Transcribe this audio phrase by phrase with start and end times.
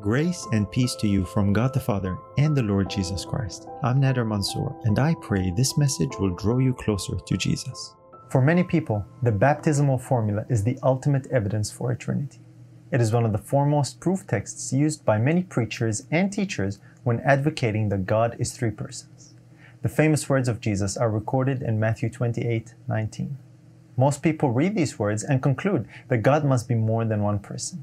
[0.00, 3.66] Grace and peace to you from God the Father and the Lord Jesus Christ.
[3.82, 7.96] I'm Nader Mansour, and I pray this message will draw you closer to Jesus.
[8.30, 12.38] For many people, the baptismal formula is the ultimate evidence for a Trinity.
[12.92, 17.18] It is one of the foremost proof texts used by many preachers and teachers when
[17.20, 19.34] advocating that God is three persons.
[19.82, 23.36] The famous words of Jesus are recorded in Matthew 28 19.
[23.96, 27.82] Most people read these words and conclude that God must be more than one person.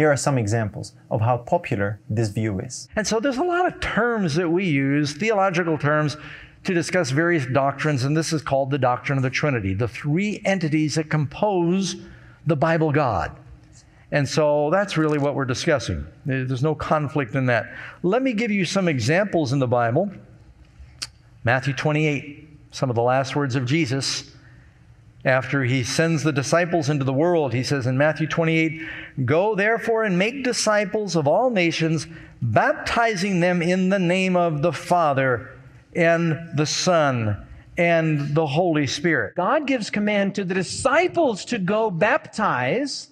[0.00, 2.88] Here are some examples of how popular this view is.
[2.96, 6.16] And so there's a lot of terms that we use, theological terms,
[6.64, 10.40] to discuss various doctrines, and this is called the doctrine of the Trinity, the three
[10.46, 11.96] entities that compose
[12.46, 13.38] the Bible God.
[14.10, 16.06] And so that's really what we're discussing.
[16.24, 17.70] There's no conflict in that.
[18.02, 20.10] Let me give you some examples in the Bible.
[21.44, 24.34] Matthew 28, some of the last words of Jesus
[25.24, 28.80] after he sends the disciples into the world, he says in Matthew 28
[29.24, 32.06] Go therefore and make disciples of all nations,
[32.40, 35.58] baptizing them in the name of the Father
[35.94, 37.46] and the Son
[37.76, 39.34] and the Holy Spirit.
[39.36, 43.08] God gives command to the disciples to go baptize.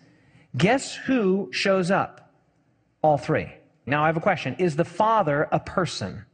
[0.57, 2.33] Guess who shows up?
[3.03, 3.53] All three.
[3.85, 6.25] Now I have a question Is the Father a person?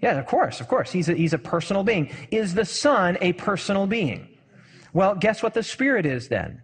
[0.00, 0.90] Yeah, of course, of course.
[0.90, 2.10] He's a, he's a personal being.
[2.30, 4.31] Is the Son a personal being?
[4.92, 6.60] Well, guess what the Spirit is then?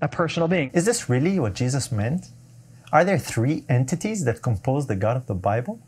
[0.00, 0.70] A personal being.
[0.72, 2.28] Is this really what Jesus meant?
[2.92, 5.78] Are there three entities that compose the God of the Bible?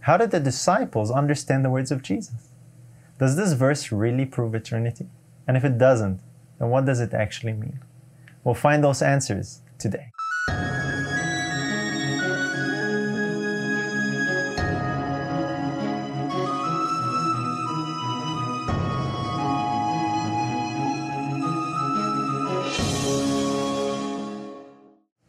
[0.00, 2.50] How did the disciples understand the words of Jesus?
[3.18, 5.08] Does this verse really prove a Trinity?
[5.46, 6.20] And if it doesn't,
[6.58, 7.80] then what does it actually mean?
[8.44, 10.12] We'll find those answers today.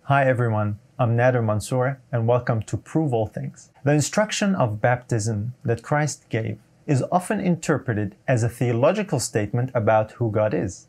[0.10, 3.70] Hi everyone, I'm Nader Mansour and welcome to Prove All Things.
[3.84, 6.58] The instruction of baptism that Christ gave
[6.88, 10.88] is often interpreted as a theological statement about who God is.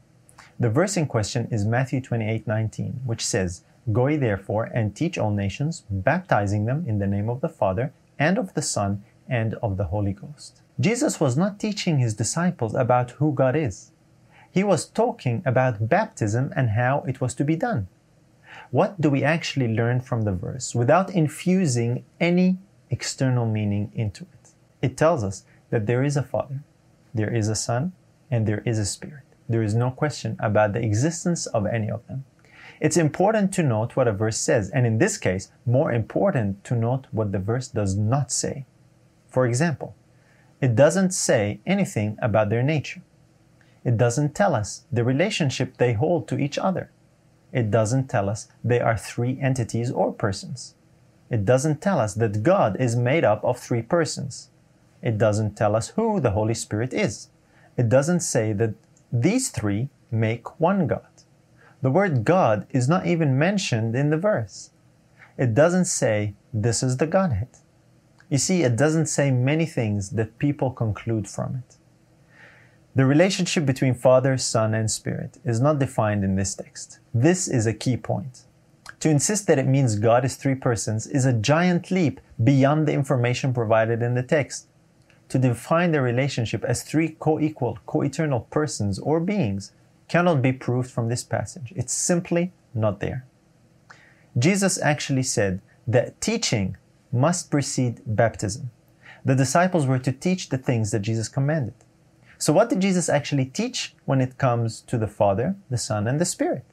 [0.58, 3.62] The verse in question is Matthew 28:19, which says,
[3.92, 7.92] "Go ye therefore and teach all nations, baptizing them in the name of the Father
[8.18, 12.74] and of the Son and of the Holy Ghost." Jesus was not teaching his disciples
[12.74, 13.92] about who God is.
[14.50, 17.88] He was talking about baptism and how it was to be done
[18.70, 22.58] what do we actually learn from the verse without infusing any
[22.88, 24.50] external meaning into it?
[24.80, 26.62] It tells us that there is a Father,
[27.12, 27.92] there is a Son,
[28.30, 29.24] and there is a Spirit.
[29.48, 32.24] There is no question about the existence of any of them.
[32.80, 36.76] It's important to note what a verse says, and in this case, more important to
[36.76, 38.66] note what the verse does not say.
[39.28, 39.96] For example,
[40.60, 43.02] it doesn't say anything about their nature.
[43.84, 46.90] It doesn't tell us the relationship they hold to each other
[47.52, 50.74] it doesn't tell us they are three entities or persons.
[51.30, 54.50] It doesn't tell us that God is made up of three persons.
[55.02, 57.28] It doesn't tell us who the Holy Spirit is.
[57.76, 58.74] It doesn't say that
[59.12, 61.06] these three make one God.
[61.82, 64.70] The word God is not even mentioned in the verse.
[65.38, 67.48] It doesn't say this is the Godhead.
[68.28, 71.76] You see, it doesn't say many things that people conclude from it.
[72.96, 76.98] The relationship between Father, Son, and Spirit is not defined in this text.
[77.14, 78.42] This is a key point.
[78.98, 82.92] To insist that it means God is three persons is a giant leap beyond the
[82.92, 84.66] information provided in the text.
[85.28, 89.70] To define the relationship as three co equal, co eternal persons or beings
[90.08, 91.72] cannot be proved from this passage.
[91.76, 93.24] It's simply not there.
[94.36, 96.76] Jesus actually said that teaching
[97.12, 98.70] must precede baptism.
[99.24, 101.74] The disciples were to teach the things that Jesus commanded.
[102.40, 106.18] So, what did Jesus actually teach when it comes to the Father, the Son, and
[106.18, 106.64] the Spirit?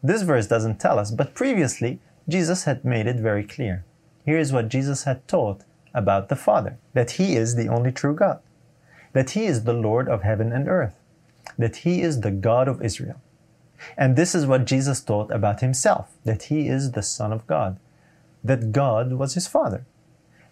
[0.00, 1.98] This verse doesn't tell us, but previously,
[2.28, 3.84] Jesus had made it very clear.
[4.24, 8.14] Here is what Jesus had taught about the Father that He is the only true
[8.14, 8.38] God,
[9.12, 10.94] that He is the Lord of heaven and earth,
[11.58, 13.20] that He is the God of Israel.
[13.98, 17.80] And this is what Jesus taught about Himself that He is the Son of God,
[18.44, 19.84] that God was His Father,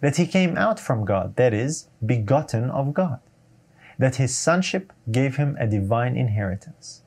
[0.01, 3.21] that He came out from God, that is, begotten of God
[3.97, 7.01] that his sonship gave him a divine inheritance.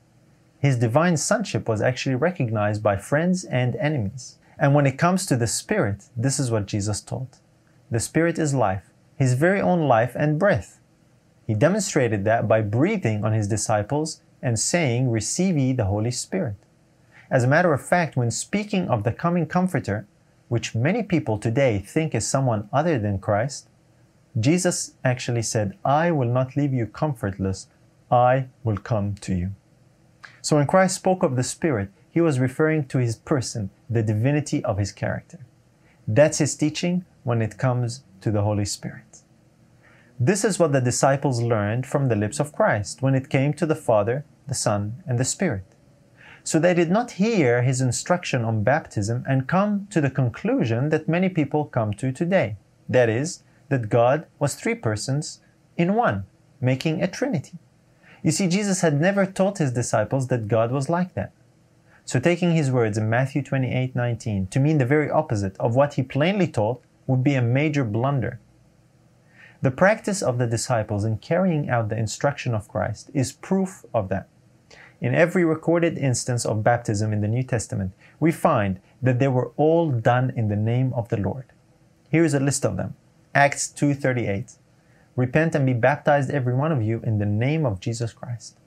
[0.59, 4.37] His divine sonship was actually recognized by friends and enemies.
[4.57, 7.37] And when it comes to the Spirit, this is what Jesus taught.
[7.89, 10.79] The Spirit is life, His very own life and breath.
[11.47, 16.55] He demonstrated that by breathing on His disciples and saying, Receive ye the Holy Spirit.
[17.31, 20.07] As a matter of fact, when speaking of the coming Comforter,
[20.49, 23.69] which many people today think is someone other than Christ,
[24.37, 27.67] Jesus actually said, I will not leave you comfortless,
[28.11, 29.51] I will come to you.
[30.41, 34.63] So when Christ spoke of the Spirit, he was referring to his person, the divinity
[34.63, 35.39] of his character.
[36.07, 39.21] That's his teaching when it comes to the Holy Spirit.
[40.19, 43.65] This is what the disciples learned from the lips of Christ when it came to
[43.65, 45.63] the Father, the Son, and the Spirit.
[46.43, 51.07] So they did not hear his instruction on baptism and come to the conclusion that
[51.07, 52.57] many people come to today.
[52.87, 55.39] That is, that God was three persons
[55.77, 56.25] in one,
[56.59, 57.57] making a trinity.
[58.21, 61.31] You see, Jesus had never taught his disciples that God was like that.
[62.03, 65.93] So taking his words in Matthew 28 19 to mean the very opposite of what
[65.93, 68.39] he plainly taught would be a major blunder.
[69.61, 74.09] The practice of the disciples in carrying out the instruction of Christ is proof of
[74.09, 74.27] that.
[75.01, 79.51] In every recorded instance of baptism in the New Testament, we find that they were
[79.55, 81.45] all done in the name of the Lord.
[82.09, 82.95] Here is a list of them.
[83.35, 84.57] Acts 2:38.
[85.15, 88.57] Repent and be baptized every one of you in the name of Jesus Christ.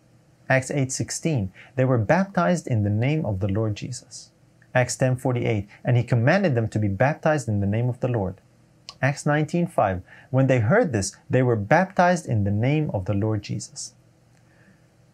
[0.48, 1.50] Acts 8:16.
[1.76, 4.30] They were baptized in the name of the Lord Jesus.
[4.74, 5.66] Acts 10:48.
[5.84, 8.40] And he commanded them to be baptized in the name of the Lord.
[9.00, 10.02] Acts 19:5.
[10.30, 13.94] When they heard this, they were baptized in the name of the Lord Jesus.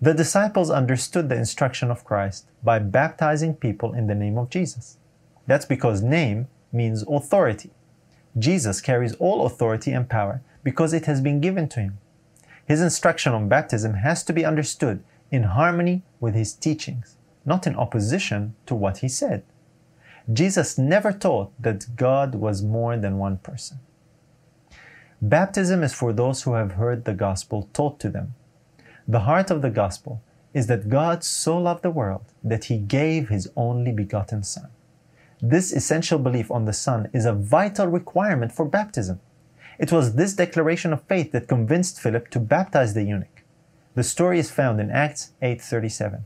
[0.00, 4.98] The disciples understood the instruction of Christ by baptizing people in the name of Jesus.
[5.46, 7.70] That's because name means authority.
[8.36, 11.98] Jesus carries all authority and power because it has been given to him.
[12.66, 17.16] His instruction on baptism has to be understood in harmony with his teachings,
[17.46, 19.42] not in opposition to what he said.
[20.30, 23.78] Jesus never taught that God was more than one person.
[25.22, 28.34] Baptism is for those who have heard the gospel taught to them
[29.08, 30.22] the heart of the gospel
[30.52, 34.68] is that God so loved the world that he gave his only begotten Son.
[35.40, 39.20] This essential belief on the Son is a vital requirement for baptism.
[39.78, 43.44] It was this declaration of faith that convinced Philip to baptize the eunuch.
[43.94, 46.24] The story is found in Acts 8:37.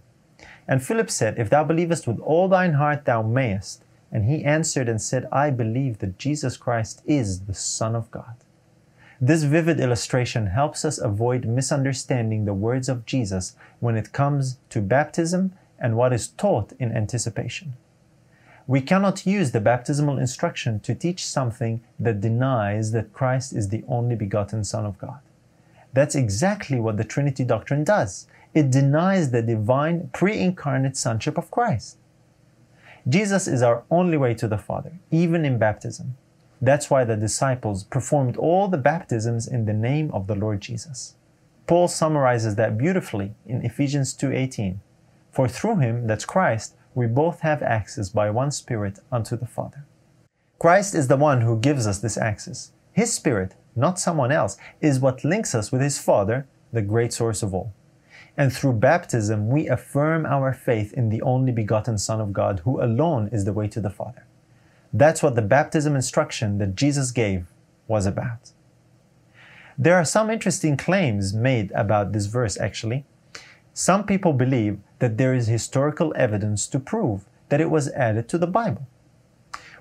[0.66, 3.84] And Philip said, If thou believest with all thine heart, thou mayest.
[4.10, 8.36] And he answered and said, I believe that Jesus Christ is the Son of God.
[9.20, 14.80] This vivid illustration helps us avoid misunderstanding the words of Jesus when it comes to
[14.80, 17.74] baptism and what is taught in anticipation.
[18.66, 23.84] We cannot use the baptismal instruction to teach something that denies that Christ is the
[23.88, 25.20] only begotten Son of God.
[25.92, 28.26] That's exactly what the Trinity doctrine does.
[28.54, 31.96] It denies the divine pre incarnate Sonship of Christ.
[33.08, 36.16] Jesus is our only way to the Father, even in baptism.
[36.60, 41.16] That's why the disciples performed all the baptisms in the name of the Lord Jesus.
[41.66, 44.80] Paul summarizes that beautifully in Ephesians 2:18.
[45.32, 49.84] For through him, that's Christ, we both have access by one spirit unto the Father.
[50.58, 52.72] Christ is the one who gives us this access.
[52.92, 57.42] His spirit, not someone else, is what links us with his Father, the great source
[57.42, 57.72] of all.
[58.36, 62.82] And through baptism, we affirm our faith in the only begotten Son of God, who
[62.82, 64.26] alone is the way to the Father.
[64.92, 67.46] That's what the baptism instruction that Jesus gave
[67.88, 68.52] was about.
[69.78, 73.04] There are some interesting claims made about this verse, actually.
[73.74, 78.38] Some people believe that there is historical evidence to prove that it was added to
[78.38, 78.86] the Bible.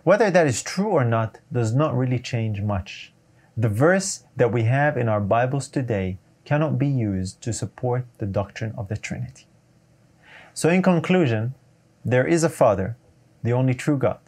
[0.03, 3.13] Whether that is true or not does not really change much.
[3.55, 8.25] The verse that we have in our Bibles today cannot be used to support the
[8.25, 9.45] doctrine of the Trinity.
[10.53, 11.53] So, in conclusion,
[12.03, 12.97] there is a Father,
[13.43, 14.19] the only true God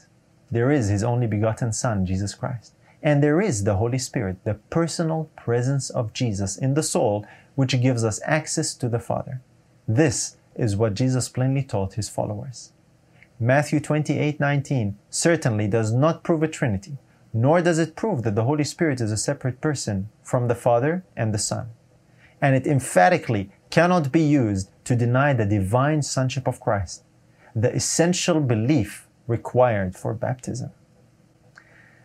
[0.53, 2.75] there is His only begotten Son, Jesus Christ.
[3.01, 7.81] And there is the Holy Spirit, the personal presence of Jesus in the soul, which
[7.81, 9.41] gives us access to the Father.
[9.87, 12.71] This is what Jesus plainly taught his followers.
[13.39, 16.97] Matthew 28 19 certainly does not prove a Trinity,
[17.33, 21.03] nor does it prove that the Holy Spirit is a separate person from the Father
[21.17, 21.69] and the Son.
[22.41, 27.03] And it emphatically cannot be used to deny the divine sonship of Christ,
[27.55, 30.71] the essential belief required for baptism.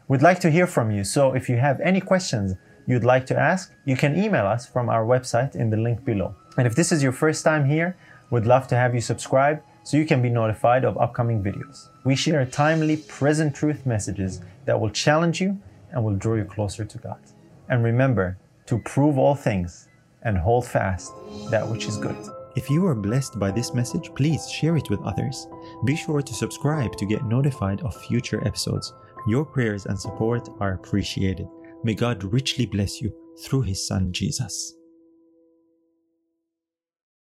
[0.09, 2.55] We'd like to hear from you, so if you have any questions
[2.87, 6.35] you'd like to ask, you can email us from our website in the link below.
[6.59, 7.97] And if this is your first time here,
[8.31, 11.89] we'd love to have you subscribe so you can be notified of upcoming videos.
[12.05, 15.59] We share timely, present truth messages that will challenge you
[15.93, 17.21] and will draw you closer to God.
[17.69, 18.37] And remember
[18.67, 19.89] to prove all things
[20.25, 21.13] and hold fast
[21.51, 22.17] that which is good.
[22.57, 25.47] If you are blessed by this message, please share it with others.
[25.85, 28.93] Be sure to subscribe to get notified of future episodes.
[29.29, 31.47] Your prayers and support are appreciated.
[31.85, 34.78] May God richly bless you through His Son Jesus.